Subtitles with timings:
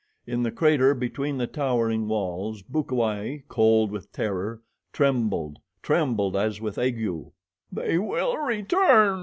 [0.25, 6.79] In the crater between the towering walls Bukawai, cold with terror, trembled, trembled as with
[6.79, 7.07] ague.
[7.71, 9.19] "They will return!"